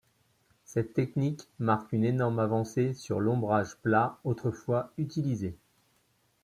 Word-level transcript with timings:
Cette 0.65 0.93
technique 0.95 1.47
marque 1.59 1.93
une 1.93 2.03
énorme 2.03 2.39
avancée 2.39 2.95
sur 2.95 3.19
l'ombrage 3.19 3.77
plat 3.83 4.17
autrefois 4.23 4.91
utilisé. 4.97 5.55